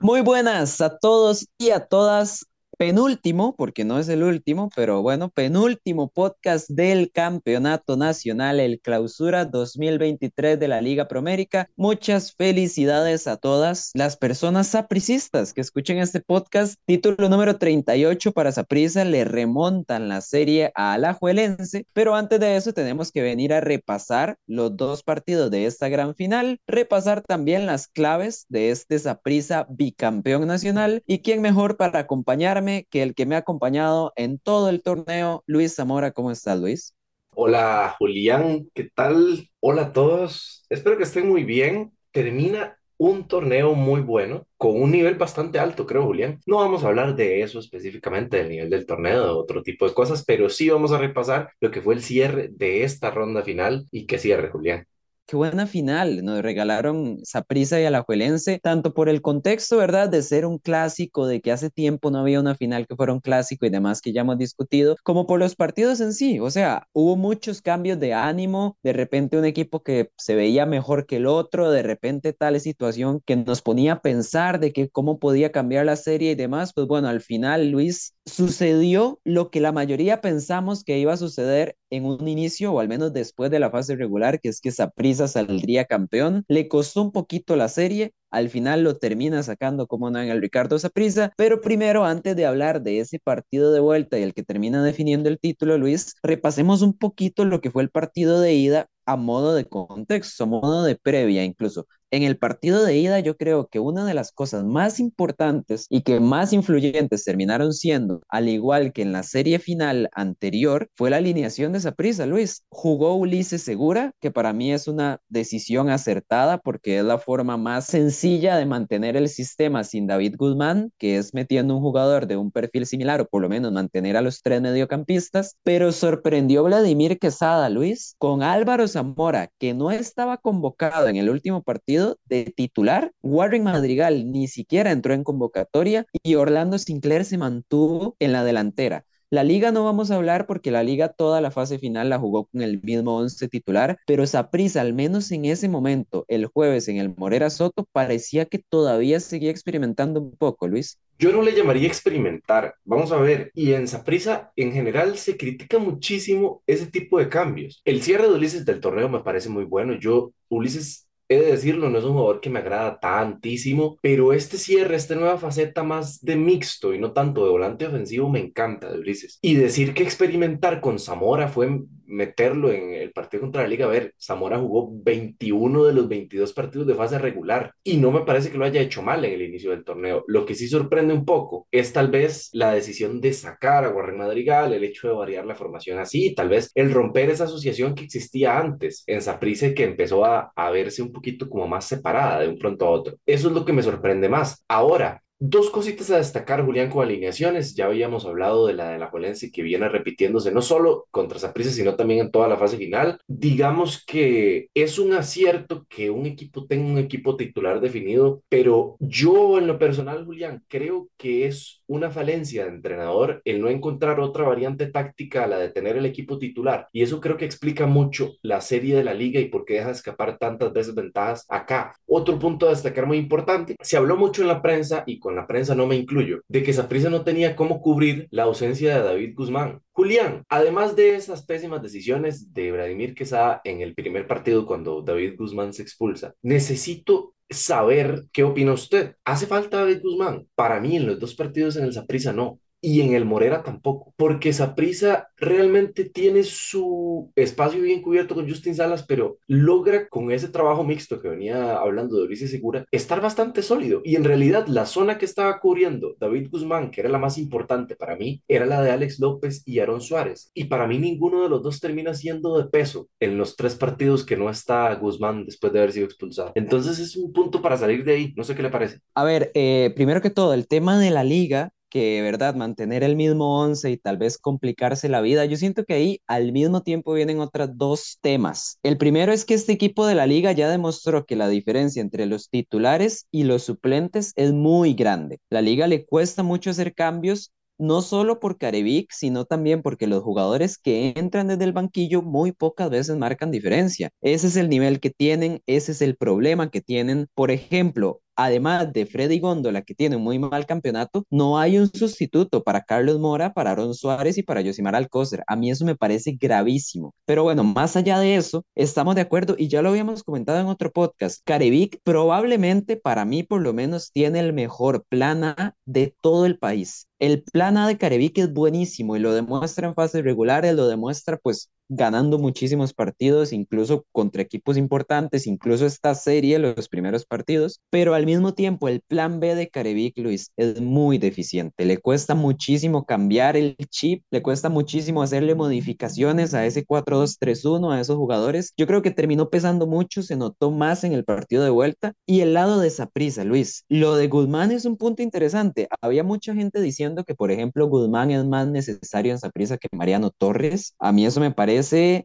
[0.00, 2.46] Muy buenas a todos y a todas
[2.80, 9.44] penúltimo, porque no es el último, pero bueno, penúltimo podcast del Campeonato Nacional, el Clausura
[9.44, 11.68] 2023 de la Liga Promérica.
[11.76, 16.80] Muchas felicidades a todas las personas sapricistas que escuchen este podcast.
[16.86, 22.72] Título número 38 para Saprisa, le remontan la serie a Alajuelense, pero antes de eso
[22.72, 27.88] tenemos que venir a repasar los dos partidos de esta gran final, repasar también las
[27.88, 33.34] claves de este Saprisa bicampeón nacional y quién mejor para acompañarme que el que me
[33.36, 36.12] ha acompañado en todo el torneo, Luis Zamora.
[36.12, 36.94] ¿Cómo estás, Luis?
[37.34, 39.48] Hola, Julián, ¿qué tal?
[39.60, 40.64] Hola a todos.
[40.68, 41.92] Espero que estén muy bien.
[42.12, 46.40] Termina un torneo muy bueno, con un nivel bastante alto, creo, Julián.
[46.46, 49.94] No vamos a hablar de eso específicamente, del nivel del torneo, de otro tipo de
[49.94, 53.86] cosas, pero sí vamos a repasar lo que fue el cierre de esta ronda final
[53.90, 54.86] y qué cierre, Julián.
[55.30, 60.08] Qué buena final, nos regalaron Saprissa y Alajuelense, tanto por el contexto, ¿verdad?
[60.08, 63.20] De ser un clásico, de que hace tiempo no había una final que fuera un
[63.20, 66.40] clásico y demás que ya hemos discutido, como por los partidos en sí.
[66.40, 71.06] O sea, hubo muchos cambios de ánimo, de repente un equipo que se veía mejor
[71.06, 75.20] que el otro, de repente tal situación que nos ponía a pensar de que cómo
[75.20, 76.72] podía cambiar la serie y demás.
[76.74, 81.76] Pues bueno, al final, Luis, sucedió lo que la mayoría pensamos que iba a suceder
[81.90, 85.28] en un inicio o al menos después de la fase regular, que es que Saprissa
[85.28, 86.44] saldría campeón.
[86.48, 90.40] Le costó un poquito la serie, al final lo termina sacando como no en el
[90.40, 94.42] Ricardo Saprissa, pero primero antes de hablar de ese partido de vuelta y el que
[94.44, 98.86] termina definiendo el título, Luis, repasemos un poquito lo que fue el partido de ida
[99.06, 101.86] a modo de contexto, a modo de previa incluso.
[102.12, 106.02] En el partido de ida yo creo que una de las cosas más importantes y
[106.02, 111.18] que más influyentes terminaron siendo, al igual que en la serie final anterior, fue la
[111.18, 112.64] alineación de Saprissa, Luis.
[112.68, 117.86] Jugó Ulises Segura, que para mí es una decisión acertada porque es la forma más
[117.86, 122.50] sencilla de mantener el sistema sin David Guzmán, que es metiendo un jugador de un
[122.50, 127.70] perfil similar o por lo menos mantener a los tres mediocampistas, pero sorprendió Vladimir Quesada,
[127.70, 133.12] Luis, con Álvaro Zamora, que no estaba convocado en el último partido de titular.
[133.22, 139.04] Warren Madrigal ni siquiera entró en convocatoria y Orlando Sinclair se mantuvo en la delantera.
[139.32, 142.46] La liga no vamos a hablar porque la liga toda la fase final la jugó
[142.46, 146.96] con el mismo once titular, pero Saprissa, al menos en ese momento, el jueves en
[146.96, 150.98] el Morera Soto, parecía que todavía seguía experimentando un poco, Luis.
[151.16, 155.78] Yo no le llamaría experimentar, vamos a ver, y en Saprissa en general se critica
[155.78, 157.82] muchísimo ese tipo de cambios.
[157.84, 161.88] El cierre de Ulises del torneo me parece muy bueno, yo, Ulises he de decirlo,
[161.88, 166.20] no es un jugador que me agrada tantísimo, pero este cierre, esta nueva faceta más
[166.22, 169.38] de mixto y no tanto de volante ofensivo me encanta de Ulises.
[169.40, 173.86] Y decir que experimentar con Zamora fue meterlo en el partido contra la Liga.
[173.86, 178.20] A ver, Zamora jugó 21 de los 22 partidos de fase regular y no me
[178.20, 180.24] parece que lo haya hecho mal en el inicio del torneo.
[180.26, 184.18] Lo que sí sorprende un poco es tal vez la decisión de sacar a Warren
[184.18, 188.04] Madrigal, el hecho de variar la formación así, tal vez el romper esa asociación que
[188.04, 192.48] existía antes en Saprissa que empezó a, a verse un poquito como más separada de
[192.48, 193.16] un pronto a otro.
[193.26, 194.64] Eso es lo que me sorprende más.
[194.68, 197.74] Ahora, Dos cositas a destacar, Julián, con alineaciones.
[197.74, 201.70] Ya habíamos hablado de la de la Juelense que viene repitiéndose no solo contra Saprissa,
[201.70, 203.18] sino también en toda la fase final.
[203.26, 209.56] Digamos que es un acierto que un equipo tenga un equipo titular definido, pero yo
[209.58, 214.44] en lo personal, Julián, creo que es una falencia de entrenador el no encontrar otra
[214.44, 216.88] variante táctica a la de tener el equipo titular.
[216.92, 219.90] Y eso creo que explica mucho la serie de la liga y por qué deja
[219.90, 221.96] escapar tantas veces ventajas acá.
[222.06, 225.48] Otro punto a destacar muy importante, se habló mucho en la prensa y con la
[225.48, 229.34] prensa no me incluyo, de que Saprissa no tenía cómo cubrir la ausencia de David
[229.34, 229.80] Guzmán.
[229.90, 235.34] Julián, además de esas pésimas decisiones de Vladimir Quesada en el primer partido cuando David
[235.36, 239.16] Guzmán se expulsa, necesito saber qué opina usted.
[239.24, 240.48] ¿Hace falta David Guzmán?
[240.54, 244.14] Para mí en los dos partidos en el Saprissa no y en el Morera tampoco,
[244.16, 250.48] porque Saprisa realmente tiene su espacio bien cubierto con Justin Salas, pero logra con ese
[250.48, 254.00] trabajo mixto que venía hablando de Ulises Segura, estar bastante sólido.
[254.04, 257.96] Y en realidad la zona que estaba cubriendo David Guzmán, que era la más importante
[257.96, 260.50] para mí, era la de Alex López y Aaron Suárez.
[260.54, 264.24] Y para mí ninguno de los dos termina siendo de peso en los tres partidos
[264.24, 266.52] que no está Guzmán después de haber sido expulsado.
[266.54, 268.32] Entonces es un punto para salir de ahí.
[268.36, 269.00] No sé qué le parece.
[269.14, 272.54] A ver, eh, primero que todo, el tema de la liga que, ¿verdad?
[272.54, 275.44] Mantener el mismo once y tal vez complicarse la vida.
[275.44, 278.78] Yo siento que ahí al mismo tiempo vienen otros dos temas.
[278.82, 282.26] El primero es que este equipo de la liga ya demostró que la diferencia entre
[282.26, 285.38] los titulares y los suplentes es muy grande.
[285.50, 290.22] La liga le cuesta mucho hacer cambios no solo por Carevic, sino también porque los
[290.22, 294.10] jugadores que entran desde el banquillo muy pocas veces marcan diferencia.
[294.20, 297.26] Ese es el nivel que tienen, ese es el problema que tienen.
[297.34, 301.88] Por ejemplo, además de Freddy Góndola, que tiene un muy mal campeonato, no hay un
[301.92, 305.42] sustituto para Carlos Mora, para Aaron Suárez y para Yosimar Alcócer.
[305.46, 307.14] A mí eso me parece gravísimo.
[307.24, 310.66] Pero bueno, más allá de eso, estamos de acuerdo y ya lo habíamos comentado en
[310.66, 311.40] otro podcast.
[311.44, 317.06] Carevic probablemente, para mí por lo menos, tiene el mejor plana de todo el país.
[317.18, 321.36] El plan A de Carevic es buenísimo y lo demuestra en fases regulares, lo demuestra
[321.36, 328.14] pues ganando muchísimos partidos, incluso contra equipos importantes, incluso esta serie, los primeros partidos, pero
[328.14, 331.84] al mismo tiempo el plan B de Carevic, Luis, es muy deficiente.
[331.84, 338.00] Le cuesta muchísimo cambiar el chip, le cuesta muchísimo hacerle modificaciones a ese 4-2-3-1, a
[338.00, 338.72] esos jugadores.
[338.76, 342.40] Yo creo que terminó pesando mucho, se notó más en el partido de vuelta y
[342.40, 343.10] el lado de esa
[343.44, 343.84] Luis.
[343.88, 345.88] Lo de Guzmán es un punto interesante.
[346.00, 350.30] Había mucha gente diciendo que, por ejemplo, Guzmán es más necesario en Saprissa que Mariano
[350.30, 350.94] Torres.
[350.98, 351.79] A mí eso me parece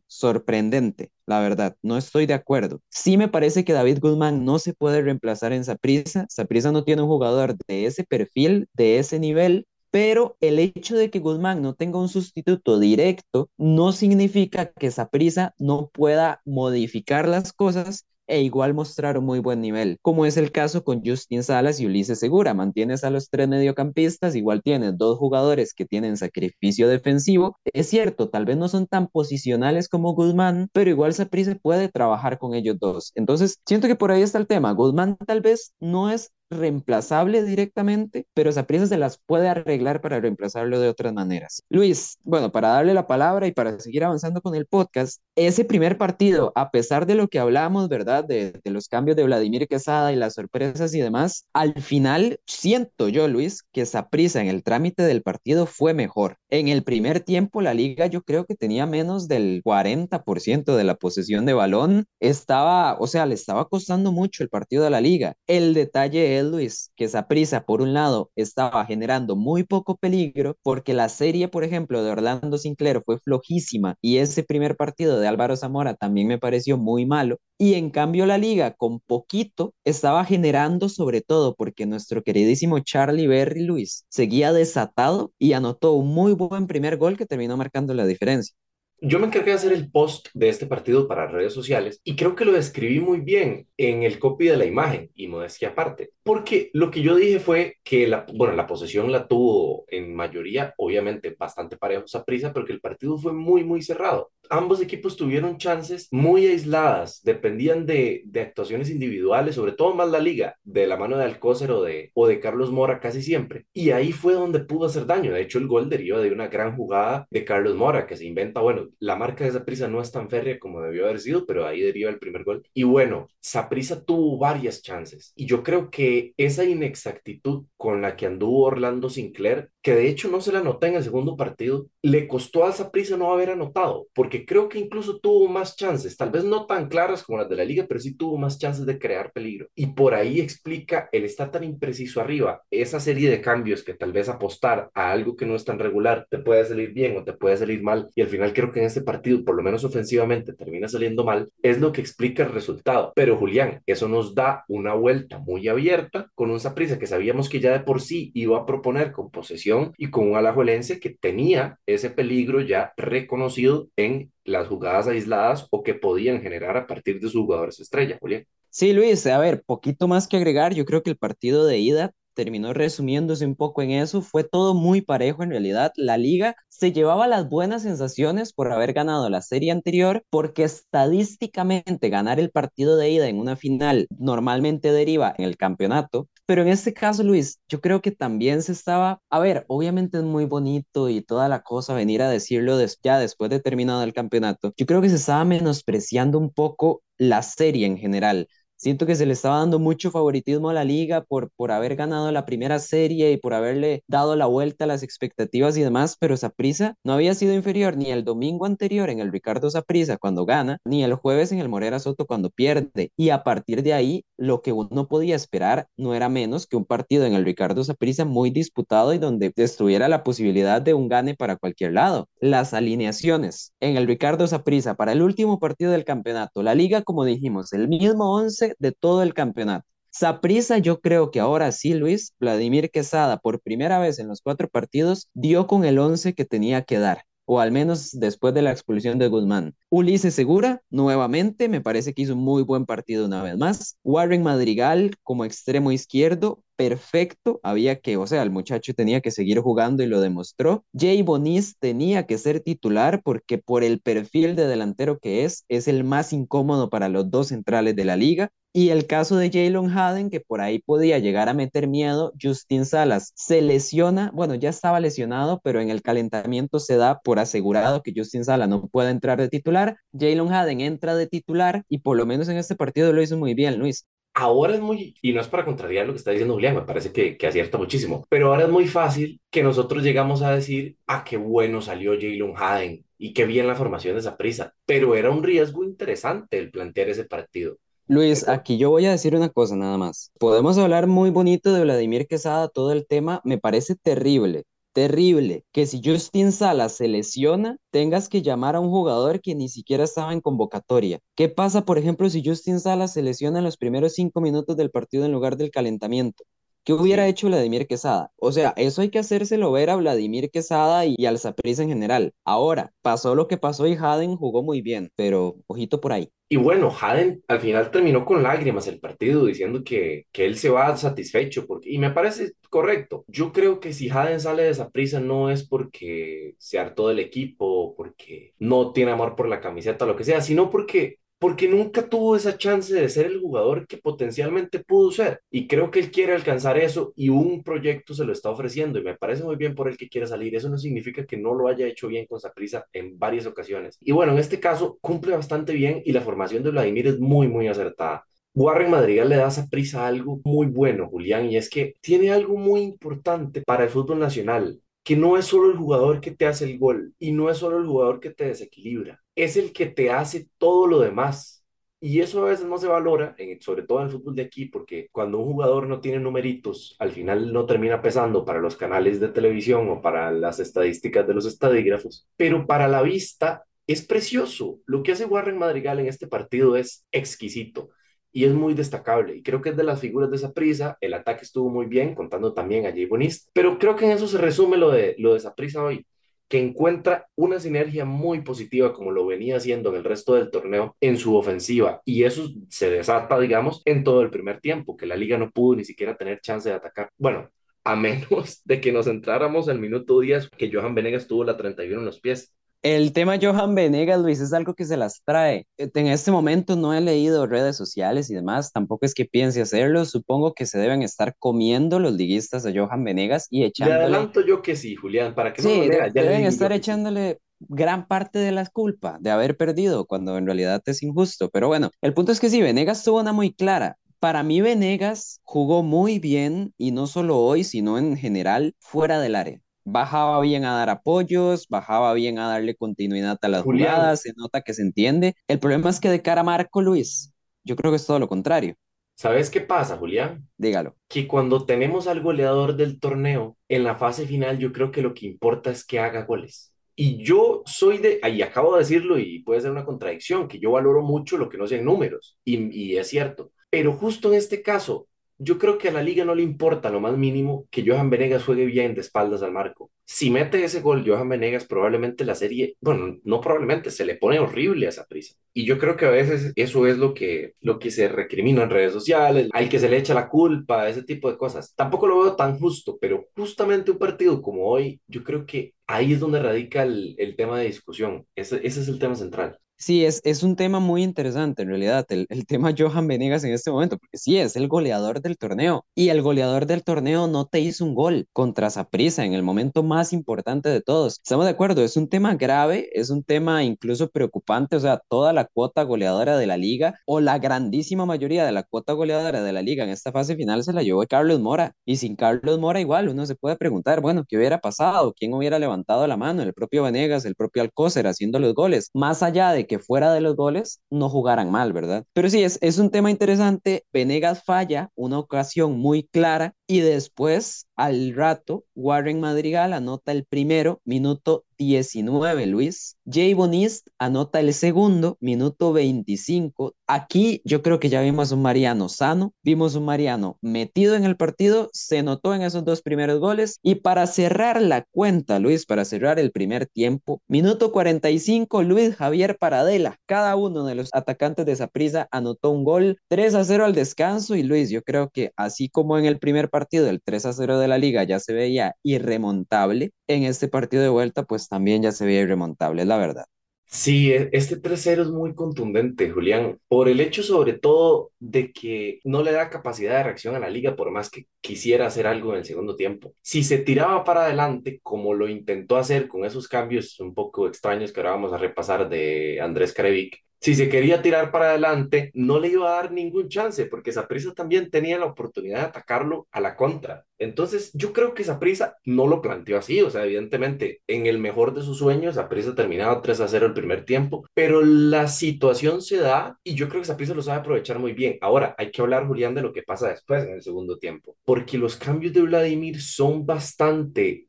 [0.08, 1.76] sorprendente, la verdad.
[1.82, 2.82] No estoy de acuerdo.
[2.90, 6.26] Sí me parece que David Guzmán no se puede reemplazar en Saprissa.
[6.30, 11.10] Saprissa no tiene un jugador de ese perfil, de ese nivel, pero el hecho de
[11.10, 17.54] que Guzmán no tenga un sustituto directo no significa que Saprissa no pueda modificar las
[17.54, 21.80] cosas e igual mostrar un muy buen nivel, como es el caso con Justin Salas
[21.80, 22.54] y Ulises Segura.
[22.54, 27.58] Mantienes a los tres mediocampistas, igual tienes dos jugadores que tienen sacrificio defensivo.
[27.74, 32.38] Es cierto, tal vez no son tan posicionales como Guzmán, pero igual Saprissa puede trabajar
[32.40, 33.12] con ellos dos.
[33.16, 34.72] Entonces, siento que por ahí está el tema.
[34.74, 40.80] Guzmán tal vez no es reemplazable directamente, pero Saprissa se las puede arreglar para reemplazarlo
[40.80, 41.64] de otras maneras.
[41.70, 45.98] Luis, bueno, para darle la palabra y para seguir avanzando con el podcast, ese primer
[45.98, 48.24] partido, a pesar de lo que hablamos, ¿verdad?
[48.24, 53.10] De, de los cambios de Vladimir Quesada y las sorpresas y demás, al final siento
[53.10, 56.38] yo, Luis, que Saprissa en el trámite del partido fue mejor.
[56.50, 60.96] En el primer tiempo, la liga yo creo que tenía menos del 40% de la
[60.96, 62.06] posesión de balón.
[62.20, 65.36] Estaba, o sea, le estaba costando mucho el partido de la liga.
[65.48, 70.58] El detalle es, Luis, que esa prisa, por un lado, estaba generando muy poco peligro
[70.64, 75.28] porque la serie, por ejemplo, de Orlando Sinclair fue flojísima y ese primer partido de
[75.28, 77.38] Álvaro Zamora también me pareció muy malo.
[77.58, 83.28] Y en cambio la liga con poquito estaba generando sobre todo porque nuestro queridísimo Charlie
[83.28, 88.06] Berry Luis seguía desatado y anotó un muy buen primer gol que terminó marcando la
[88.06, 88.56] diferencia.
[89.02, 92.34] Yo me encargué de hacer el post de este partido para redes sociales y creo
[92.34, 96.70] que lo describí muy bien en el copy de la imagen y modestia aparte, porque
[96.74, 101.36] lo que yo dije fue que la, bueno, la posesión la tuvo en mayoría, obviamente
[101.38, 106.08] bastante parejo a prisa, porque el partido fue muy, muy cerrado ambos equipos tuvieron chances
[106.12, 111.18] muy aisladas, dependían de, de, actuaciones individuales, sobre todo más la liga, de la mano
[111.18, 113.66] de Alcócer o de, o de Carlos Mora casi siempre.
[113.74, 115.34] Y ahí fue donde pudo hacer daño.
[115.34, 118.62] De hecho, el gol deriva de una gran jugada de Carlos Mora, que se inventa,
[118.62, 121.82] bueno, la marca de Saprisa no es tan férrea como debió haber sido, pero ahí
[121.82, 122.64] deriva el primer gol.
[122.74, 125.34] Y bueno, Saprisa tuvo varias chances.
[125.36, 130.30] Y yo creo que esa inexactitud con la que anduvo Orlando Sinclair, que de hecho
[130.30, 134.08] no se la nota en el segundo partido, le costó a Saprisa no haber anotado,
[134.14, 137.56] porque creo que incluso tuvo más chances, tal vez no tan claras como las de
[137.56, 139.68] la liga, pero sí tuvo más chances de crear peligro.
[139.76, 144.12] Y por ahí explica el estar tan impreciso arriba, esa serie de cambios que tal
[144.12, 147.34] vez apostar a algo que no es tan regular te puede salir bien o te
[147.34, 148.10] puede salir mal.
[148.16, 151.50] Y al final creo que en este partido, por lo menos ofensivamente, termina saliendo mal,
[151.62, 153.14] es lo que explica el resultado.
[153.16, 157.60] Pero Julián, eso nos da una vuelta muy abierta con un Saprissa que sabíamos que
[157.60, 161.80] ya de por sí iba a proponer con posesión y con un Alajuelense que tenía
[161.86, 167.30] ese peligro ya reconocido en las jugadas aisladas o que podían generar a partir de
[167.30, 168.46] sus jugadores estrella, Julián.
[168.70, 172.12] Sí, Luis, a ver, poquito más que agregar, yo creo que el partido de ida
[172.36, 174.22] terminó resumiéndose un poco en eso.
[174.22, 175.92] Fue todo muy parejo en realidad.
[175.96, 182.10] La liga se llevaba las buenas sensaciones por haber ganado la serie anterior, porque estadísticamente
[182.10, 186.28] ganar el partido de ida en una final normalmente deriva en el campeonato.
[186.46, 190.24] Pero en este caso, Luis, yo creo que también se estaba, a ver, obviamente es
[190.24, 194.72] muy bonito y toda la cosa venir a decirlo ya después de terminado el campeonato.
[194.78, 198.48] Yo creo que se estaba menospreciando un poco la serie en general
[198.86, 202.32] Siento que se le estaba dando mucho favoritismo a la liga por, por haber ganado
[202.32, 206.38] la primera serie y por haberle dado la vuelta a las expectativas y demás, pero
[206.38, 210.78] Saprisa no había sido inferior ni el domingo anterior en el Ricardo Saprisa cuando gana,
[210.86, 213.12] ni el jueves en el Morera Soto cuando pierde.
[213.18, 216.86] Y a partir de ahí, lo que uno podía esperar no era menos que un
[216.86, 221.34] partido en el Ricardo Saprisa muy disputado y donde estuviera la posibilidad de un gane
[221.34, 222.30] para cualquier lado.
[222.40, 227.26] Las alineaciones en el Ricardo Saprisa para el último partido del campeonato, la liga, como
[227.26, 229.86] dijimos, el mismo 11 de todo el campeonato.
[230.10, 234.70] Saprisa, yo creo que ahora sí, Luis, Vladimir Quesada, por primera vez en los cuatro
[234.70, 237.24] partidos, dio con el once que tenía que dar.
[237.48, 239.76] o al menos después de la expulsión de Guzmán.
[239.90, 243.98] Ulises Segura, nuevamente, me parece que hizo un muy buen partido una vez más.
[244.04, 249.60] Warren Madrigal como extremo izquierdo, perfecto, había que, o sea, el muchacho tenía que seguir
[249.60, 250.86] jugando y lo demostró.
[250.98, 255.88] Jay Bonis tenía que ser titular porque por el perfil de delantero que es, es
[255.88, 258.50] el más incómodo para los dos centrales de la liga.
[258.74, 262.86] Y el caso de Jalen Haden, que por ahí podía llegar a meter miedo, Justin
[262.86, 268.04] Salas se lesiona, bueno, ya estaba lesionado, pero en el calentamiento se da por asegurado
[268.04, 269.96] que Justin Salas no puede entrar de titular.
[270.12, 273.54] Jalen Haden entra de titular y por lo menos en este partido lo hizo muy
[273.54, 274.06] bien, Luis
[274.36, 277.12] ahora es muy, y no es para contrariar lo que está diciendo Julián, me parece
[277.12, 281.24] que, que acierta muchísimo, pero ahora es muy fácil que nosotros llegamos a decir, ah,
[281.24, 285.32] qué bueno salió Jalen Haden y qué bien la formación de esa prisa, pero era
[285.32, 287.78] un riesgo interesante el plantear ese partido.
[288.08, 290.32] Luis, aquí yo voy a decir una cosa nada más.
[290.38, 294.66] Podemos hablar muy bonito de Vladimir Quesada, todo el tema me parece terrible,
[294.96, 299.70] terrible que si Justin Salas se lesiona, tengas que llamar a un jugador que ni
[299.70, 301.20] siquiera estaba en convocatoria.
[301.36, 304.92] ¿Qué pasa, por ejemplo, si Justin Salas se lesiona en los primeros cinco minutos del
[304.92, 306.46] partido en lugar del calentamiento?
[306.86, 308.32] ¿Qué hubiera hecho Vladimir Quesada?
[308.38, 312.36] O sea, eso hay que hacérselo ver a Vladimir Quesada y, al Saprissa en general.
[312.46, 316.30] Ahora, pasó lo que pasó y Haden jugó muy bien, pero ojito por ahí.
[316.48, 320.70] Y bueno, Haden al final terminó con lágrimas el partido diciendo que, que él se
[320.70, 323.26] va satisfecho porque, y me parece correcto.
[323.28, 327.18] Yo creo que si Haden sale de esa prisa no es porque se hartó del
[327.18, 332.08] equipo, porque no tiene amor por la camiseta, lo que sea, sino porque porque nunca
[332.08, 335.42] tuvo esa chance de ser el jugador que potencialmente pudo ser.
[335.50, 339.04] Y creo que él quiere alcanzar eso y un proyecto se lo está ofreciendo y
[339.04, 340.56] me parece muy bien por el que quiere salir.
[340.56, 343.98] Eso no significa que no lo haya hecho bien con Saprisa en varias ocasiones.
[344.02, 347.48] Y bueno, en este caso cumple bastante bien y la formación de Vladimir es muy,
[347.48, 348.26] muy acertada.
[348.54, 352.56] Warren Madrigal le da a prisa algo muy bueno, Julián, y es que tiene algo
[352.56, 356.66] muy importante para el fútbol nacional que no es solo el jugador que te hace
[356.66, 360.10] el gol y no es solo el jugador que te desequilibra, es el que te
[360.10, 361.64] hace todo lo demás.
[362.02, 365.08] Y eso a veces no se valora, sobre todo en el fútbol de aquí, porque
[365.12, 369.30] cuando un jugador no tiene numeritos, al final no termina pesando para los canales de
[369.30, 374.80] televisión o para las estadísticas de los estadígrafos, pero para la vista es precioso.
[374.88, 377.90] Lo que hace Warren Madrigal en este partido es exquisito
[378.36, 379.38] y es muy destacable.
[379.38, 380.98] Y creo que es de las figuras de esa prisa.
[381.00, 383.50] El ataque estuvo muy bien, contando también a Jay Bonist.
[383.54, 386.06] Pero creo que en eso se resume lo de, lo de esa prisa hoy,
[386.50, 390.98] que encuentra una sinergia muy positiva como lo venía haciendo en el resto del torneo
[391.00, 392.02] en su ofensiva.
[392.04, 395.78] Y eso se desata, digamos, en todo el primer tiempo, que la liga no pudo
[395.78, 397.10] ni siquiera tener chance de atacar.
[397.18, 397.50] Bueno,
[397.86, 402.02] a menos de que nos entráramos al minuto 10, que Johan Venegas tuvo la 31
[402.02, 402.54] en los pies.
[402.86, 405.66] El tema Johan Venegas, Luis, es algo que se las trae.
[405.80, 410.06] En este momento no he leído redes sociales y demás, tampoco es que piense hacerlo.
[410.06, 413.98] Supongo que se deben estar comiendo los liguistas de Johan Venegas y echándole.
[413.98, 418.38] Le adelanto yo que sí, Julián, para que sí, no deben estar echándole gran parte
[418.38, 421.50] de la culpa de haber perdido cuando en realidad es injusto.
[421.50, 423.98] Pero bueno, el punto es que sí, Venegas tuvo una muy clara.
[424.20, 429.34] Para mí, Venegas jugó muy bien y no solo hoy, sino en general fuera del
[429.34, 434.34] área bajaba bien a dar apoyos, bajaba bien a darle continuidad a las jugadas, se
[434.36, 435.36] nota que se entiende.
[435.48, 438.28] El problema es que de cara a Marco Luis, yo creo que es todo lo
[438.28, 438.76] contrario.
[439.14, 440.46] ¿Sabes qué pasa, Julián?
[440.58, 440.96] Dígalo.
[441.08, 445.14] Que cuando tenemos al goleador del torneo, en la fase final yo creo que lo
[445.14, 446.74] que importa es que haga goles.
[446.98, 450.72] Y yo soy de, ahí acabo de decirlo y puede ser una contradicción, que yo
[450.72, 453.52] valoro mucho lo que no sean números, y, y es cierto.
[453.70, 457.00] Pero justo en este caso, yo creo que a la liga no le importa lo
[457.00, 459.92] más mínimo que Johan Venegas juegue bien de espaldas al marco.
[460.06, 464.40] Si mete ese gol Johan Venegas, probablemente la serie, bueno, no probablemente, se le pone
[464.40, 465.36] horrible a esa prisa.
[465.54, 468.70] Y yo creo que a veces eso es lo que, lo que se recrimina en
[468.70, 471.74] redes sociales, al que se le echa la culpa, ese tipo de cosas.
[471.76, 476.14] Tampoco lo veo tan justo, pero justamente un partido como hoy, yo creo que ahí
[476.14, 478.26] es donde radica el, el tema de discusión.
[478.36, 479.58] Ese, ese es el tema central.
[479.78, 483.52] Sí, es, es un tema muy interesante en realidad, el, el tema Johan Venegas en
[483.54, 487.46] este momento, porque sí, es el goleador del torneo y el goleador del torneo no
[487.46, 491.20] te hizo un gol contra Saprissa en el momento más importante de todos.
[491.22, 495.34] Estamos de acuerdo, es un tema grave, es un tema incluso preocupante, o sea, toda
[495.34, 499.52] la cuota goleadora de la liga o la grandísima mayoría de la cuota goleadora de
[499.54, 502.80] la liga en esta fase final se la llevó Carlos Mora y sin Carlos Mora
[502.80, 505.14] igual uno se puede preguntar, bueno, ¿qué hubiera pasado?
[505.14, 506.42] ¿Quién hubiera levantado la mano?
[506.44, 510.22] El propio Venegas, el propio Alcócer haciendo los goles, más allá de que fuera de
[510.22, 512.06] los goles no jugaran mal, ¿verdad?
[512.14, 513.84] Pero sí, es, es un tema interesante.
[513.94, 520.82] Venegas falla una ocasión muy clara y después, al rato, Warren Madrigal anota el primero,
[520.86, 522.98] minuto 19, Luis.
[523.06, 526.74] Jay Bonist anota el segundo, minuto 25.
[526.88, 531.18] Aquí yo creo que ya vimos un Mariano sano, vimos un Mariano metido en el
[531.18, 533.60] partido, se notó en esos dos primeros goles.
[533.62, 539.38] Y para cerrar la cuenta, Luis, para cerrar el primer tiempo, minuto 45, Luis Javier
[539.38, 539.98] Paradela.
[540.06, 543.74] Cada uno de los atacantes de esa prisa anotó un gol, 3 a 0 al
[543.74, 544.36] descanso.
[544.36, 547.60] Y Luis, yo creo que así como en el primer partido, el 3 a 0
[547.60, 551.92] de la liga ya se veía irremontable, en este partido de vuelta, pues también ya
[551.92, 553.26] se veía irremontable, es la verdad.
[553.68, 559.00] Sí, e- este 3-0 es muy contundente, Julián, por el hecho sobre todo de que
[559.04, 562.32] no le da capacidad de reacción a la liga por más que quisiera hacer algo
[562.34, 563.14] en el segundo tiempo.
[563.22, 567.92] Si se tiraba para adelante, como lo intentó hacer con esos cambios un poco extraños
[567.92, 572.40] que ahora vamos a repasar de Andrés Karevic, si se quería tirar para adelante, no
[572.40, 576.40] le iba a dar ningún chance, porque Saprissa también tenía la oportunidad de atacarlo a
[576.40, 577.06] la contra.
[577.18, 581.54] Entonces, yo creo que Saprissa no lo planteó así, o sea, evidentemente, en el mejor
[581.54, 585.98] de sus sueños, Saprissa terminaba 3 a 0 el primer tiempo, pero la situación se
[585.98, 588.18] da y yo creo que Saprissa lo sabe aprovechar muy bien.
[588.22, 591.58] Ahora, hay que hablar, Julián, de lo que pasa después en el segundo tiempo, porque
[591.58, 594.28] los cambios de Vladimir son bastante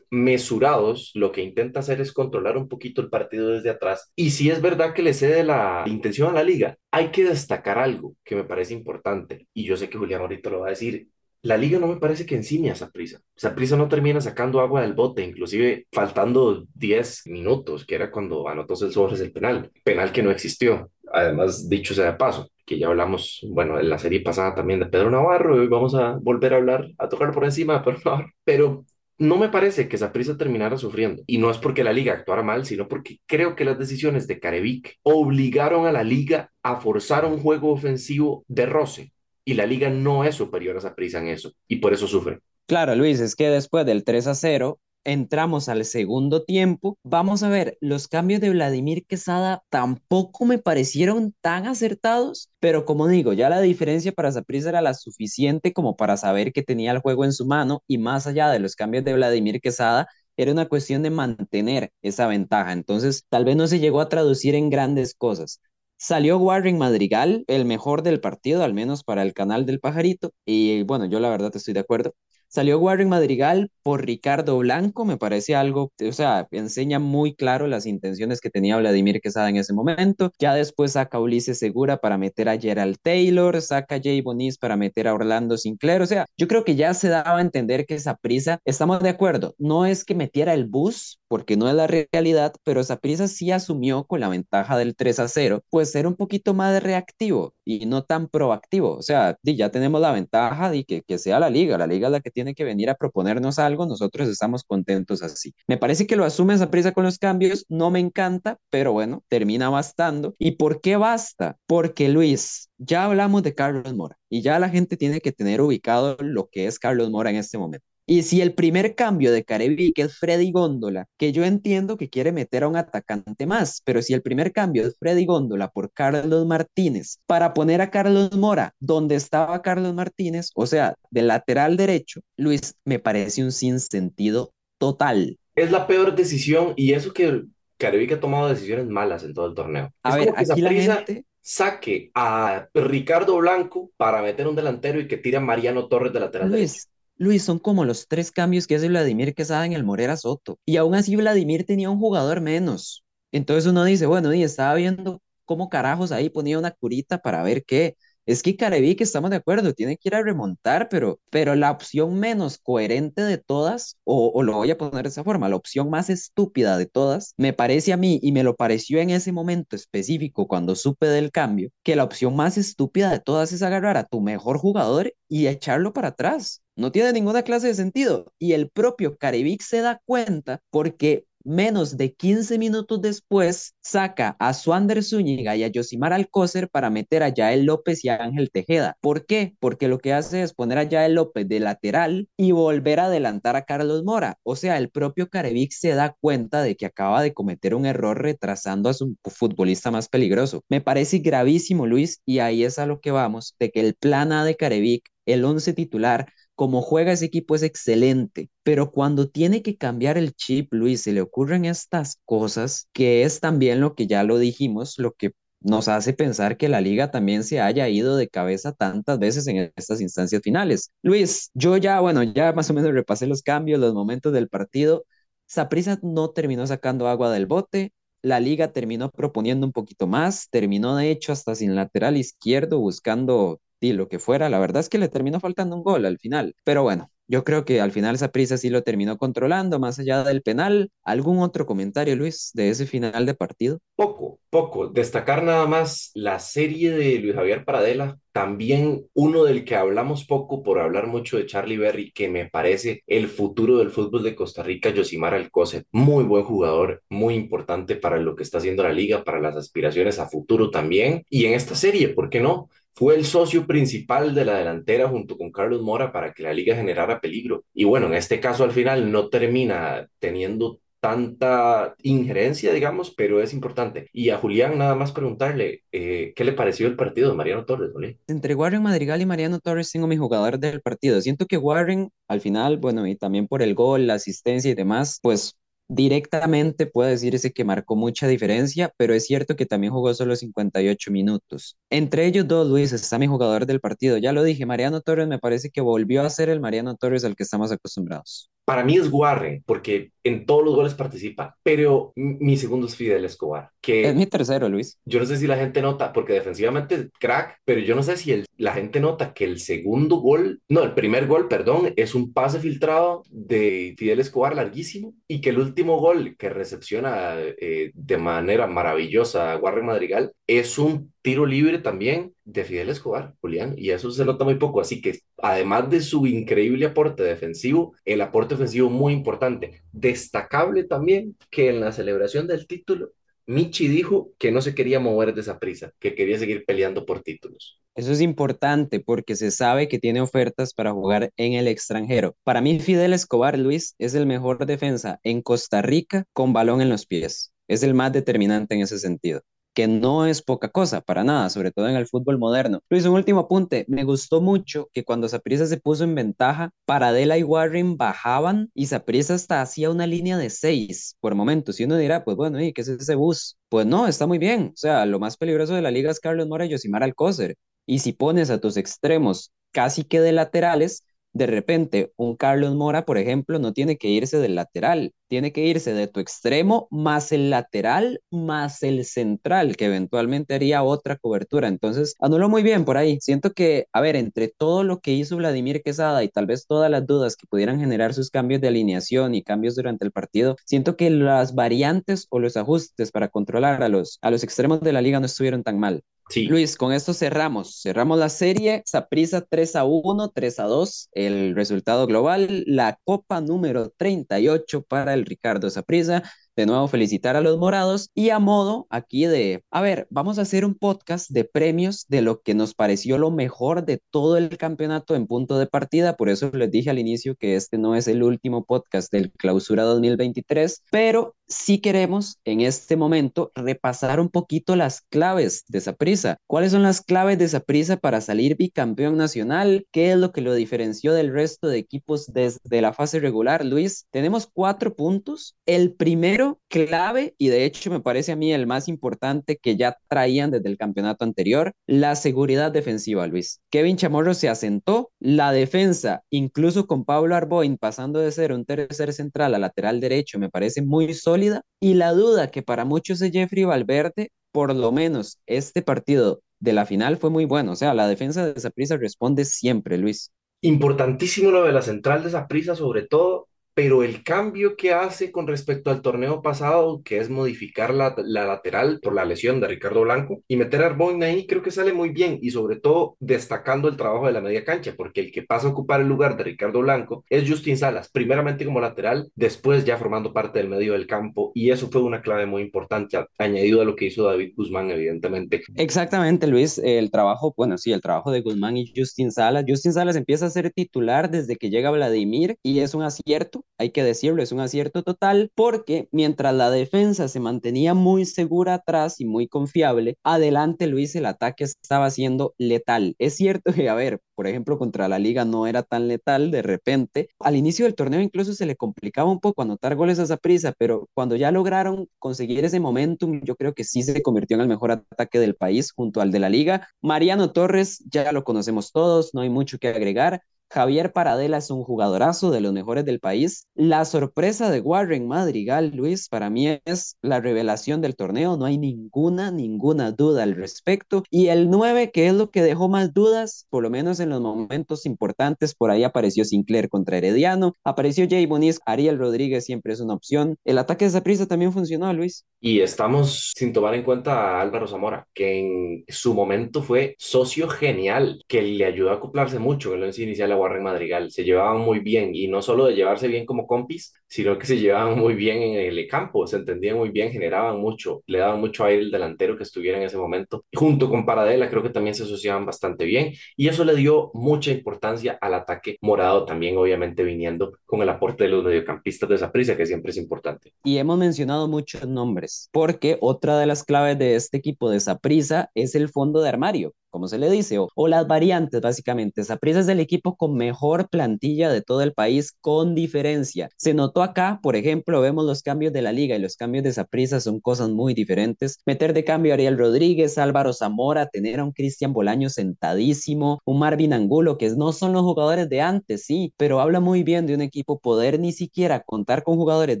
[0.12, 4.12] mesurados, lo que intenta hacer es controlar un poquito el partido desde atrás.
[4.14, 7.78] Y si es verdad que le cede la intención a la liga, hay que destacar
[7.78, 9.48] algo que me parece importante.
[9.54, 11.08] Y yo sé que Julián ahorita lo va a decir.
[11.40, 13.20] La liga no me parece que encime a Saprisa.
[13.34, 18.74] Saprisa no termina sacando agua del bote, inclusive faltando 10 minutos, que era cuando anotó
[18.84, 19.70] el sobres el penal.
[19.82, 20.90] Penal que no existió.
[21.10, 24.86] Además, dicho sea de paso, que ya hablamos, bueno, en la serie pasada también de
[24.86, 28.26] Pedro Navarro, y hoy vamos a volver a hablar, a tocar por encima de.
[28.44, 28.84] Pero
[29.22, 31.22] no me parece que Saprissa terminara sufriendo.
[31.26, 34.40] Y no es porque la liga actuara mal, sino porque creo que las decisiones de
[34.40, 39.12] Carevic obligaron a la liga a forzar un juego ofensivo de roce.
[39.44, 41.52] Y la liga no es superior a Saprissa en eso.
[41.68, 42.40] Y por eso sufre.
[42.66, 47.48] Claro, Luis, es que después del 3 a 0, entramos al segundo tiempo, vamos a
[47.48, 53.48] ver, los cambios de Vladimir Quesada tampoco me parecieron tan acertados, pero como digo, ya
[53.48, 57.32] la diferencia para Saprissa era la suficiente como para saber que tenía el juego en
[57.32, 61.10] su mano y más allá de los cambios de Vladimir Quesada, era una cuestión de
[61.10, 62.72] mantener esa ventaja.
[62.72, 65.60] Entonces, tal vez no se llegó a traducir en grandes cosas.
[65.96, 70.32] Salió Warren Madrigal, el mejor del partido, al menos para el canal del pajarito.
[70.44, 72.14] Y bueno, yo la verdad estoy de acuerdo.
[72.54, 77.86] Salió Warren Madrigal por Ricardo Blanco, me parece algo, o sea, enseña muy claro las
[77.86, 80.32] intenciones que tenía Vladimir Quesada en ese momento.
[80.38, 85.08] Ya después saca Ulises Segura para meter a Gerald Taylor, saca Jay Bonis para meter
[85.08, 86.02] a Orlando Sinclair.
[86.02, 89.08] O sea, yo creo que ya se daba a entender que esa prisa, estamos de
[89.08, 93.26] acuerdo, no es que metiera el bus, porque no es la realidad, pero esa prisa
[93.26, 97.54] sí asumió con la ventaja del 3 a 0, pues ser un poquito más reactivo
[97.64, 98.94] y no tan proactivo.
[98.98, 102.30] O sea, ya tenemos la ventaja de que, sea la liga, la liga la que
[102.30, 105.54] tiene que venir a proponernos algo, nosotros estamos contentos así.
[105.66, 109.24] Me parece que lo asume esa prisa con los cambios, no me encanta, pero bueno,
[109.28, 110.34] termina bastando.
[110.38, 111.56] ¿Y por qué basta?
[111.66, 116.18] Porque Luis, ya hablamos de Carlos Mora y ya la gente tiene que tener ubicado
[116.20, 117.86] lo que es Carlos Mora en este momento.
[118.06, 122.32] Y si el primer cambio de Carevic es Freddy Góndola, que yo entiendo que quiere
[122.32, 126.46] meter a un atacante más, pero si el primer cambio es Freddy Góndola por Carlos
[126.46, 132.20] Martínez para poner a Carlos Mora donde estaba Carlos Martínez, o sea, de lateral derecho,
[132.36, 135.38] Luis, me parece un sinsentido total.
[135.54, 137.44] Es la peor decisión y eso que
[137.76, 139.92] Carevic ha tomado decisiones malas en todo el torneo.
[140.02, 145.08] A es ver, aquí la gente saque a Ricardo Blanco para meter un delantero y
[145.08, 146.84] que tire a Mariano Torres de lateral Luis, derecho.
[147.22, 150.58] Luis, son como los tres cambios que hace Vladimir Quesada en el Morera Soto.
[150.64, 153.04] Y aún así Vladimir tenía un jugador menos.
[153.30, 157.64] Entonces uno dice, bueno, y estaba viendo cómo carajos ahí ponía una curita para ver
[157.64, 157.96] qué.
[158.24, 162.20] Es que Carevic, estamos de acuerdo, tiene que ir a remontar, pero, pero la opción
[162.20, 165.90] menos coherente de todas, o, o lo voy a poner de esa forma, la opción
[165.90, 169.74] más estúpida de todas, me parece a mí, y me lo pareció en ese momento
[169.74, 174.04] específico cuando supe del cambio, que la opción más estúpida de todas es agarrar a
[174.04, 176.62] tu mejor jugador y echarlo para atrás.
[176.76, 178.32] No tiene ninguna clase de sentido.
[178.38, 184.54] Y el propio Carevic se da cuenta porque menos de 15 minutos después saca a
[184.54, 188.96] Suander Zúñiga y a Yosimar Alcócer para meter a Yael López y a Ángel Tejeda.
[189.00, 189.54] ¿Por qué?
[189.60, 193.56] Porque lo que hace es poner a Yael López de lateral y volver a adelantar
[193.56, 194.38] a Carlos Mora.
[194.42, 198.20] O sea, el propio Carevic se da cuenta de que acaba de cometer un error
[198.22, 200.62] retrasando a su futbolista más peligroso.
[200.68, 204.32] Me parece gravísimo, Luis, y ahí es a lo que vamos, de que el plan
[204.32, 209.62] A de Carevic, el 11 titular, como juega ese equipo es excelente, pero cuando tiene
[209.62, 214.06] que cambiar el chip, Luis, se le ocurren estas cosas, que es también lo que
[214.06, 218.16] ya lo dijimos, lo que nos hace pensar que la liga también se haya ido
[218.16, 220.90] de cabeza tantas veces en estas instancias finales.
[221.02, 225.04] Luis, yo ya, bueno, ya más o menos repasé los cambios, los momentos del partido.
[225.46, 230.96] Saprissa no terminó sacando agua del bote, la liga terminó proponiendo un poquito más, terminó
[230.96, 233.60] de hecho hasta sin lateral izquierdo buscando
[233.90, 234.48] lo que fuera.
[234.48, 237.64] La verdad es que le terminó faltando un gol al final, pero bueno, yo creo
[237.64, 240.90] que al final Saprissa sí lo terminó controlando, más allá del penal.
[241.02, 243.78] ¿Algún otro comentario, Luis, de ese final de partido?
[243.96, 244.88] Poco, poco.
[244.88, 248.18] Destacar nada más la serie de Luis Javier Paradela.
[248.32, 253.02] También uno del que hablamos poco por hablar mucho de Charlie Berry, que me parece
[253.06, 255.84] el futuro del fútbol de Costa Rica, Yosimar Alcocer.
[255.90, 260.18] Muy buen jugador, muy importante para lo que está haciendo la liga, para las aspiraciones
[260.18, 261.24] a futuro también.
[261.30, 262.68] Y en esta serie, ¿por qué no?
[262.94, 266.76] Fue el socio principal de la delantera junto con Carlos Mora para que la liga
[266.76, 267.64] generara peligro.
[267.74, 273.52] Y bueno, en este caso al final no termina teniendo tanta injerencia, digamos, pero es
[273.52, 274.08] importante.
[274.12, 277.90] Y a Julián nada más preguntarle, eh, ¿qué le pareció el partido de Mariano Torres,
[278.28, 281.20] Entre Warren Madrigal y Mariano Torres tengo mi jugador del partido.
[281.20, 285.18] Siento que Warren al final, bueno, y también por el gol, la asistencia y demás,
[285.20, 285.56] pues
[285.88, 291.10] directamente puede decirse que marcó mucha diferencia, pero es cierto que también jugó solo 58
[291.12, 291.78] minutos.
[291.90, 294.18] Entre ellos dos, Luis, está mi jugador del partido.
[294.18, 297.36] Ya lo dije, Mariano Torres me parece que volvió a ser el Mariano Torres al
[297.36, 298.51] que estamos acostumbrados.
[298.64, 303.24] Para mí es Warren, porque en todos los goles participa, pero mi segundo es Fidel
[303.24, 303.70] Escobar.
[303.80, 304.98] Que es mi tercero, Luis.
[305.04, 308.32] Yo no sé si la gente nota, porque defensivamente crack, pero yo no sé si
[308.32, 312.32] el, la gente nota que el segundo gol, no, el primer gol, perdón, es un
[312.32, 318.16] pase filtrado de Fidel Escobar larguísimo y que el último gol que recepciona eh, de
[318.16, 324.10] manera maravillosa Warren Madrigal es un tiro libre también de Fidel Escobar, Julián, y eso
[324.10, 324.80] se nota muy poco.
[324.80, 329.82] Así que además de su increíble aporte defensivo, el aporte ofensivo muy importante.
[329.92, 333.10] Destacable también que en la celebración del título,
[333.46, 337.22] Michi dijo que no se quería mover de esa prisa, que quería seguir peleando por
[337.22, 337.80] títulos.
[337.94, 342.36] Eso es importante porque se sabe que tiene ofertas para jugar en el extranjero.
[342.44, 346.88] Para mí, Fidel Escobar, Luis, es el mejor defensa en Costa Rica con balón en
[346.88, 347.52] los pies.
[347.68, 349.42] Es el más determinante en ese sentido
[349.74, 352.80] que no es poca cosa, para nada, sobre todo en el fútbol moderno.
[352.90, 353.84] Luis, un último apunte.
[353.88, 358.86] Me gustó mucho que cuando Saprissa se puso en ventaja, Paradela y Warren bajaban y
[358.86, 361.80] Saprissa hasta hacía una línea de seis por momentos.
[361.80, 363.56] Y uno dirá, pues bueno, ¿y qué es ese bus?
[363.68, 364.70] Pues no, está muy bien.
[364.74, 367.56] O sea, lo más peligroso de la liga es Carlos Mora y Yosimar Alcócer.
[367.86, 373.04] Y si pones a tus extremos casi que de laterales, de repente un Carlos Mora,
[373.04, 377.32] por ejemplo, no tiene que irse del lateral, tiene que irse de tu extremo más
[377.32, 381.68] el lateral más el central, que eventualmente haría otra cobertura.
[381.68, 383.18] Entonces, anuló muy bien por ahí.
[383.20, 386.90] Siento que, a ver, entre todo lo que hizo Vladimir Quesada y tal vez todas
[386.90, 390.96] las dudas que pudieran generar sus cambios de alineación y cambios durante el partido, siento
[390.96, 395.00] que las variantes o los ajustes para controlar a los, a los extremos de la
[395.02, 396.02] liga no estuvieron tan mal.
[396.48, 397.80] Luis, con esto cerramos.
[397.82, 398.82] Cerramos la serie.
[398.86, 402.64] Saprisa 3 a 1, 3 a 2, el resultado global.
[402.66, 406.22] La copa número 38 para el Ricardo Saprisa
[406.56, 410.42] de nuevo felicitar a los morados y a modo aquí de, a ver, vamos a
[410.42, 414.56] hacer un podcast de premios de lo que nos pareció lo mejor de todo el
[414.58, 418.08] campeonato en punto de partida, por eso les dije al inicio que este no es
[418.08, 424.74] el último podcast del clausura 2023, pero sí queremos en este momento repasar un poquito
[424.76, 426.38] las claves de esa prisa.
[426.46, 429.86] ¿Cuáles son las claves de esa prisa para salir bicampeón nacional?
[429.92, 433.64] ¿Qué es lo que lo diferenció del resto de equipos desde la fase regular?
[433.64, 435.56] Luis, tenemos cuatro puntos.
[435.66, 439.96] El primero clave, y de hecho me parece a mí el más importante que ya
[440.08, 443.60] traían desde el campeonato anterior, la seguridad defensiva, Luis.
[443.70, 449.12] Kevin Chamorro se asentó, la defensa, incluso con Pablo Arboin pasando de ser un tercer
[449.12, 453.30] central a lateral derecho, me parece muy sólida, y la duda que para muchos de
[453.30, 457.94] Jeffrey Valverde, por lo menos este partido de la final fue muy bueno, o sea,
[457.94, 460.30] la defensa de prisa responde siempre, Luis.
[460.60, 465.46] Importantísimo lo de la central de prisa sobre todo, pero el cambio que hace con
[465.46, 470.42] respecto al torneo pasado, que es modificar la, lateral por la lesión de Ricardo Blanco
[470.46, 473.96] y meter a Arboin ahí, creo que sale muy bien y sobre todo destacando el
[473.96, 476.80] trabajo de la media cancha, porque el que pasa a ocupar el lugar de Ricardo
[476.80, 481.52] Blanco es Justin Salas, primeramente como lateral, después ya formando parte del medio del campo
[481.54, 485.62] y eso fue una clave muy importante, añadido a lo que hizo David Guzmán, evidentemente.
[485.76, 489.64] Exactamente, Luis, el trabajo, bueno, sí, el trabajo de Guzmán y Justin Salas.
[489.66, 493.90] Justin Salas empieza a ser titular desde que llega Vladimir y es un acierto hay
[493.90, 499.20] que decirlo, es un acierto total, porque mientras la defensa se mantenía muy segura atrás
[499.20, 503.14] y muy confiable, adelante Luis el ataque estaba siendo letal.
[503.18, 506.62] Es cierto que, a ver, por ejemplo, contra la liga no era tan letal de
[506.62, 507.28] repente.
[507.40, 510.72] Al inicio del torneo incluso se le complicaba un poco anotar goles a esa prisa,
[510.78, 514.68] pero cuando ya lograron conseguir ese momentum, yo creo que sí se convirtió en el
[514.68, 516.88] mejor ataque del país junto al de la liga.
[517.00, 521.84] Mariano Torres, ya lo conocemos todos, no hay mucho que agregar Javier Paradela es un
[521.84, 523.68] jugadorazo de los mejores del país.
[523.74, 528.56] La sorpresa de Warren Madrigal, Luis, para mí es la revelación del torneo.
[528.56, 531.24] No hay ninguna, ninguna duda al respecto.
[531.30, 534.40] Y el 9, que es lo que dejó más dudas, por lo menos en los
[534.40, 540.00] momentos importantes, por ahí apareció Sinclair contra Herediano, apareció Jay Bonis, Ariel Rodríguez siempre es
[540.00, 540.56] una opción.
[540.64, 542.46] El ataque de Zaprisa también funcionó, Luis.
[542.60, 547.68] Y estamos sin tomar en cuenta a Álvaro Zamora, que en su momento fue socio
[547.68, 551.30] genial, que le ayudó a acoplarse mucho en once inicial a Warren Madrigal.
[551.30, 554.78] Se llevaban muy bien, y no solo de llevarse bien como compis, sino que se
[554.78, 558.84] llevaban muy bien en el campo, se entendían muy bien, generaban mucho, le daban mucho
[558.84, 560.64] aire el delantero que estuviera en ese momento.
[560.72, 564.70] Junto con Paradela, creo que también se asociaban bastante bien, y eso le dio mucha
[564.70, 569.52] importancia al ataque morado, también obviamente viniendo con el aporte de los mediocampistas de esa
[569.52, 570.72] prisa, que siempre es importante.
[570.84, 575.70] Y hemos mencionado muchos nombres, porque otra de las claves de este equipo de Saprisa
[575.74, 579.44] es el fondo de armario como se le dice, o, las variantes básicamente.
[579.44, 583.68] Saprissa es el equipo con mejor plantilla de todo el país con diferencia.
[583.76, 586.92] Se notó acá, por ejemplo, vemos los cambios de la liga y los cambios de
[586.92, 588.78] Saprissa son cosas muy diferentes.
[588.86, 593.78] Meter de cambio a Ariel Rodríguez, Álvaro Zamora, tener a un Cristian Bolaño sentadísimo, un
[593.78, 597.54] Marvin Angulo, que no son los jugadores de antes, sí, pero habla muy bien de
[597.54, 600.00] un equipo poder ni siquiera contar con jugadores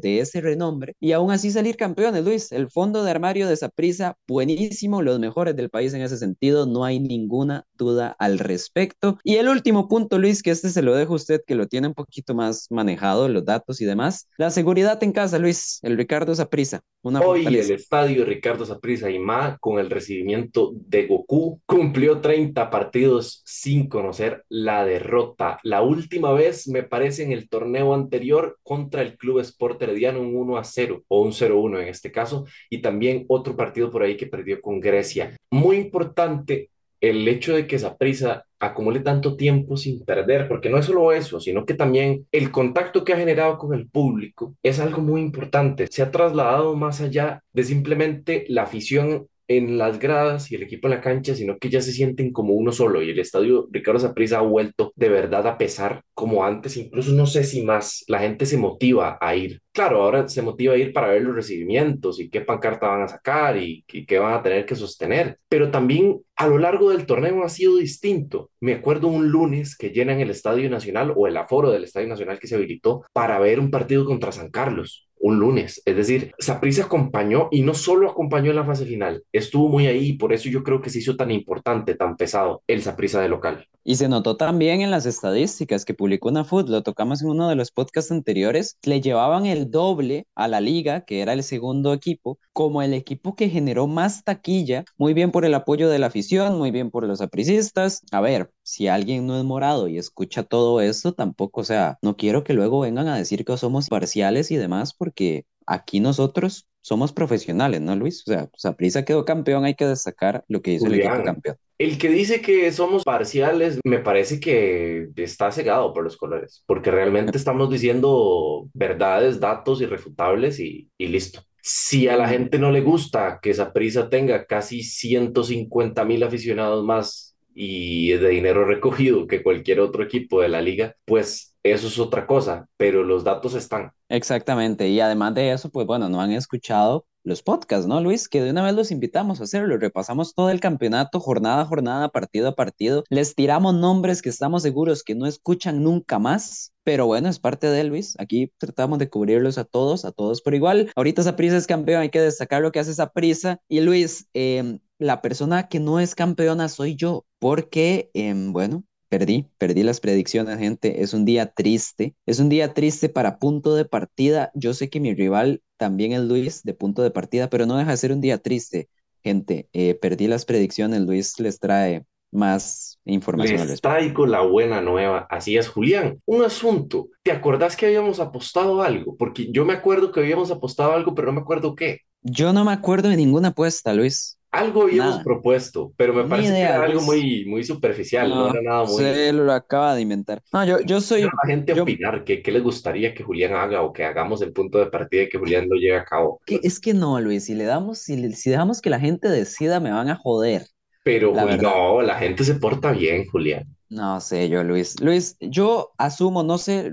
[0.00, 2.52] de ese renombre y aún así salir campeones, Luis.
[2.52, 6.84] El fondo de armario de Saprissa, buenísimo, los mejores del país en ese sentido, no
[6.84, 9.18] hay ninguna duda al respecto.
[9.24, 11.88] Y el último punto, Luis, que este se lo dejo a usted, que lo tiene
[11.88, 14.28] un poquito más manejado, los datos y demás.
[14.38, 16.82] La seguridad en casa, Luis, el Ricardo Zaprisa.
[17.04, 23.42] Hoy el estadio Ricardo Zaprisa y Ma, con el recibimiento de Goku, cumplió 30 partidos
[23.44, 25.58] sin conocer la derrota.
[25.64, 30.36] La última vez, me parece, en el torneo anterior contra el Club Sport Herediano, un
[30.36, 34.16] 1 a 0 o un 0-1 en este caso, y también otro partido por ahí
[34.16, 35.36] que perdió con Grecia.
[35.50, 36.70] Muy importante
[37.02, 41.12] el hecho de que esa prisa acumule tanto tiempo sin perder, porque no es solo
[41.12, 45.20] eso, sino que también el contacto que ha generado con el público es algo muy
[45.20, 45.88] importante.
[45.90, 50.88] Se ha trasladado más allá de simplemente la afición en las gradas y el equipo
[50.88, 54.00] en la cancha, sino que ya se sienten como uno solo y el estadio Ricardo
[54.00, 58.20] Saprissa ha vuelto de verdad a pesar como antes, incluso no sé si más, la
[58.20, 59.60] gente se motiva a ir.
[59.72, 63.08] Claro, ahora se motiva a ir para ver los recibimientos y qué pancarta van a
[63.08, 67.06] sacar y, y qué van a tener que sostener, pero también a lo largo del
[67.06, 68.50] torneo ha sido distinto.
[68.60, 72.38] Me acuerdo un lunes que llenan el Estadio Nacional o el aforo del Estadio Nacional
[72.38, 75.82] que se habilitó para ver un partido contra San Carlos un lunes.
[75.86, 80.08] Es decir, Saprissa acompañó y no solo acompañó en la fase final, estuvo muy ahí
[80.08, 83.28] y por eso yo creo que se hizo tan importante, tan pesado el Saprissa de
[83.28, 83.66] local.
[83.84, 87.48] Y se notó también en las estadísticas que publicó una Food, lo tocamos en uno
[87.48, 91.92] de los podcasts anteriores, le llevaban el doble a la liga, que era el segundo
[91.92, 96.06] equipo, como el equipo que generó más taquilla, muy bien por el apoyo de la
[96.06, 98.02] afición, muy bien por los apricistas.
[98.12, 102.16] A ver, si alguien no es morado y escucha todo esto, tampoco, o sea, no
[102.16, 107.12] quiero que luego vengan a decir que somos parciales y demás, porque aquí nosotros somos
[107.12, 108.22] profesionales, ¿no, Luis?
[108.26, 111.56] O sea, Saprisa quedó campeón, hay que destacar lo que hizo el equipo campeón.
[111.78, 116.90] El que dice que somos parciales, me parece que está cegado por los colores, porque
[116.90, 121.42] realmente estamos diciendo verdades, datos irrefutables y, y listo.
[121.60, 127.31] Si a la gente no le gusta que Saprisa tenga casi 150 mil aficionados más
[127.54, 132.26] y de dinero recogido que cualquier otro equipo de la liga, pues eso es otra
[132.26, 133.92] cosa, pero los datos están.
[134.08, 138.28] Exactamente, y además de eso, pues bueno, no han escuchado los podcasts, ¿no, Luis?
[138.28, 139.78] Que de una vez los invitamos a hacerlo.
[139.78, 143.04] Repasamos todo el campeonato, jornada a jornada, partido a partido.
[143.10, 146.72] Les tiramos nombres que estamos seguros que no escuchan nunca más.
[146.84, 148.16] Pero bueno, es parte de Luis.
[148.18, 150.90] Aquí tratamos de cubrirlos a todos, a todos por igual.
[150.96, 153.60] Ahorita Saprisa es campeón, hay que destacar lo que hace Saprisa.
[153.68, 159.46] Y Luis, em, la persona que no es campeona soy yo, porque, em, bueno, Perdí,
[159.58, 161.02] perdí las predicciones, gente.
[161.02, 162.14] Es un día triste.
[162.24, 164.50] Es un día triste para punto de partida.
[164.54, 167.90] Yo sé que mi rival también es Luis de punto de partida, pero no deja
[167.90, 168.88] de ser un día triste,
[169.22, 169.68] gente.
[169.74, 171.02] Eh, perdí las predicciones.
[171.02, 173.68] Luis les trae más información.
[173.68, 175.26] Les traigo la buena nueva.
[175.28, 176.22] Así es, Julián.
[176.24, 177.10] Un asunto.
[177.22, 179.18] ¿Te acordás que habíamos apostado algo?
[179.18, 181.98] Porque yo me acuerdo que habíamos apostado algo, pero no me acuerdo qué.
[182.22, 184.38] Yo no me acuerdo de ninguna apuesta, Luis.
[184.52, 188.84] Algo habíamos propuesto, pero me parece que era algo muy, muy superficial, no, era nada
[188.84, 189.02] muy...
[189.02, 190.42] Se lo acaba de inventar.
[190.52, 191.22] No, yo, yo soy...
[191.22, 194.78] la gente opinar qué, qué les gustaría que Julián haga o que hagamos el punto
[194.78, 196.38] de partida y que Julián lo lleve a cabo.
[196.46, 199.90] es que no, Luis, si le damos, si, si dejamos que la gente decida, me
[199.90, 200.66] van a joder.
[201.02, 203.64] Pero no, la gente se porta bien, Julián.
[203.88, 205.00] No sé yo, Luis.
[205.00, 206.92] Luis, yo asumo, no sé,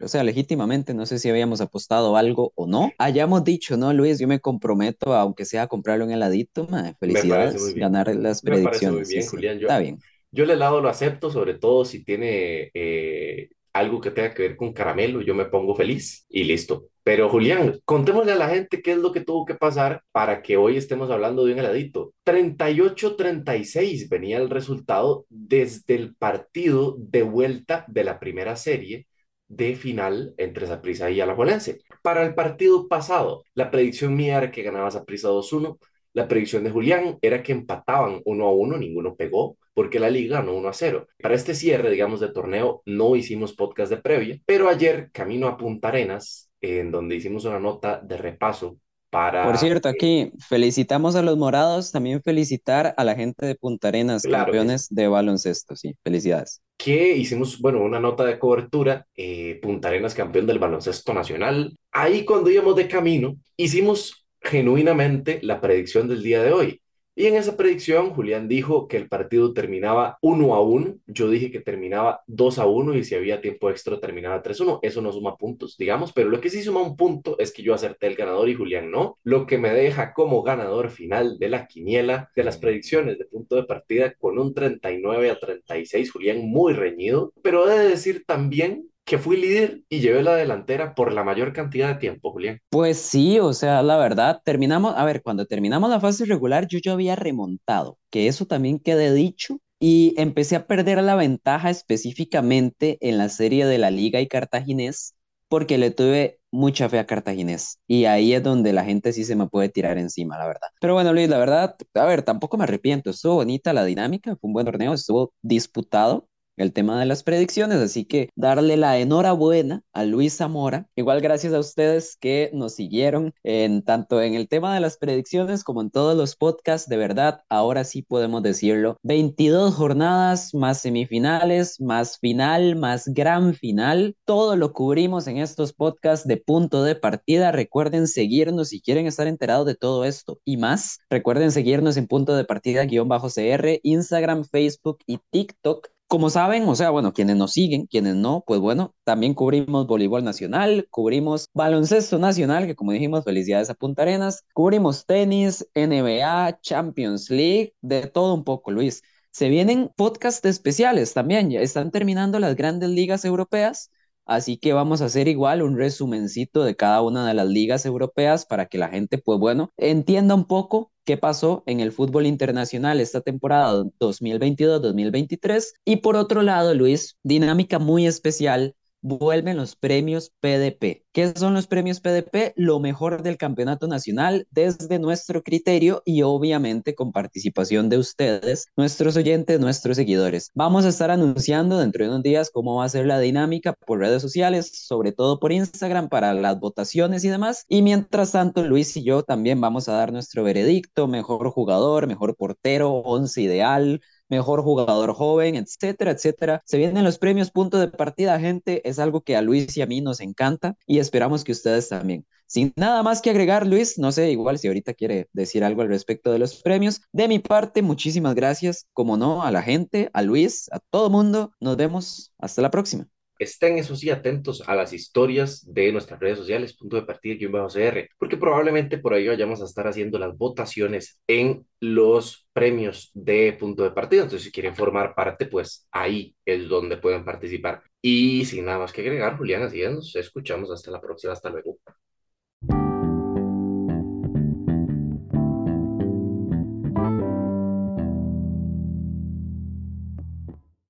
[0.00, 2.92] o sea, legítimamente, no sé si habíamos apostado algo o no.
[2.98, 7.74] Hayamos dicho, no, Luis, yo me comprometo, aunque sea a comprarlo en heladito, madre, felicidades,
[7.74, 9.08] ganar las predicciones.
[9.08, 9.58] bien, Julián.
[9.60, 9.98] Está bien.
[10.30, 14.56] Yo el helado lo acepto, sobre todo si tiene eh, algo que tenga que ver
[14.56, 16.86] con caramelo, yo me pongo feliz y listo.
[17.02, 20.58] Pero Julián, contémosle a la gente qué es lo que tuvo que pasar para que
[20.58, 22.12] hoy estemos hablando de un heladito.
[22.26, 29.06] 38-36 venía el resultado desde el partido de vuelta de la primera serie
[29.48, 31.80] de final entre Saprissa y Alajuelense.
[32.02, 35.78] Para el partido pasado, la predicción mía era que ganaba Saprissa 2-1.
[36.12, 40.40] La predicción de Julián era que empataban 1 a 1, ninguno pegó, porque la liga
[40.40, 41.06] ganó 1 a 0.
[41.20, 45.56] Para este cierre, digamos, de torneo, no hicimos podcast de previa, pero ayer, camino a
[45.56, 48.78] Punta Arenas, en donde hicimos una nota de repaso
[49.10, 49.44] para...
[49.44, 54.22] Por cierto, aquí felicitamos a los morados, también felicitar a la gente de Punta Arenas,
[54.22, 56.60] campeones de baloncesto, sí, felicidades.
[56.76, 61.76] Que hicimos, bueno, una nota de cobertura, eh, Punta Arenas campeón del baloncesto nacional.
[61.92, 66.80] Ahí cuando íbamos de camino, hicimos genuinamente la predicción del día de hoy.
[67.18, 70.98] Y en esa predicción, Julián dijo que el partido terminaba 1 a 1.
[71.08, 74.62] Yo dije que terminaba 2 a 1 y si había tiempo extra terminaba 3 a
[74.62, 74.78] 1.
[74.82, 77.74] Eso no suma puntos, digamos, pero lo que sí suma un punto es que yo
[77.74, 79.18] acerté el ganador y Julián no.
[79.24, 83.56] Lo que me deja como ganador final de la quiniela de las predicciones de punto
[83.56, 86.12] de partida con un 39 a 36.
[86.12, 90.94] Julián muy reñido, pero he de decir también que fui líder y llevé la delantera
[90.94, 92.60] por la mayor cantidad de tiempo, Julián.
[92.68, 96.78] Pues sí, o sea, la verdad, terminamos, a ver, cuando terminamos la fase regular, yo
[96.78, 102.98] ya había remontado, que eso también quede dicho, y empecé a perder la ventaja específicamente
[103.00, 105.14] en la serie de la Liga y Cartaginés,
[105.48, 107.78] porque le tuve mucha fe a Cartaginés.
[107.86, 110.68] Y ahí es donde la gente sí se me puede tirar encima, la verdad.
[110.82, 113.08] Pero bueno, Luis, la verdad, a ver, tampoco me arrepiento.
[113.08, 117.78] Estuvo bonita la dinámica, fue un buen torneo, estuvo disputado el tema de las predicciones,
[117.78, 120.88] así que darle la enhorabuena a Luis Zamora.
[120.96, 125.64] Igual gracias a ustedes que nos siguieron en tanto en el tema de las predicciones
[125.64, 131.80] como en todos los podcasts, de verdad, ahora sí podemos decirlo, 22 jornadas más semifinales,
[131.80, 137.52] más final, más gran final, todo lo cubrimos en estos podcasts de punto de partida.
[137.52, 140.98] Recuerden seguirnos si quieren estar enterados de todo esto y más.
[141.10, 146.64] Recuerden seguirnos en punto de partida guion bajo CR, Instagram, Facebook y TikTok como saben,
[146.68, 151.48] o sea, bueno, quienes nos siguen, quienes no, pues bueno, también cubrimos voleibol nacional, cubrimos
[151.54, 158.06] baloncesto nacional, que como dijimos, felicidades a Punta Arenas, cubrimos tenis, NBA, Champions League, de
[158.08, 159.02] todo un poco, Luis.
[159.30, 163.90] Se vienen podcasts especiales también, ya están terminando las grandes ligas europeas,
[164.28, 168.46] así que vamos a hacer igual un resumencito de cada una de las ligas europeas
[168.46, 173.00] para que la gente, pues bueno, entienda un poco qué pasó en el fútbol internacional
[173.00, 175.72] esta temporada 2022-2023.
[175.84, 181.04] Y por otro lado, Luis, dinámica muy especial vuelven los premios PDP.
[181.12, 182.52] ¿Qué son los premios PDP?
[182.56, 189.16] Lo mejor del campeonato nacional desde nuestro criterio y obviamente con participación de ustedes, nuestros
[189.16, 190.50] oyentes, nuestros seguidores.
[190.54, 194.00] Vamos a estar anunciando dentro de unos días cómo va a ser la dinámica por
[194.00, 197.64] redes sociales, sobre todo por Instagram para las votaciones y demás.
[197.68, 202.36] Y mientras tanto, Luis y yo también vamos a dar nuestro veredicto, mejor jugador, mejor
[202.36, 206.62] portero, once ideal, mejor jugador joven, etcétera, etcétera.
[206.64, 208.86] Se vienen los premios punto de partida, gente.
[208.88, 212.26] Es algo que a Luis y a mí nos encanta y esperamos que ustedes también.
[212.46, 215.88] Sin nada más que agregar, Luis, no sé, igual si ahorita quiere decir algo al
[215.88, 217.02] respecto de los premios.
[217.12, 221.52] De mi parte, muchísimas gracias, como no, a la gente, a Luis, a todo mundo.
[221.60, 222.32] Nos vemos.
[222.38, 223.06] Hasta la próxima
[223.38, 227.46] estén eso sí atentos a las historias de nuestras redes sociales, punto de partida y
[227.46, 233.10] bajo CR, porque probablemente por ahí vayamos a estar haciendo las votaciones en los premios
[233.14, 234.22] de punto de partida.
[234.22, 237.82] Entonces, si quieren formar parte, pues ahí es donde pueden participar.
[238.02, 241.32] Y sin nada más que agregar, Julián, así es, nos escuchamos hasta la próxima.
[241.32, 241.78] Hasta luego.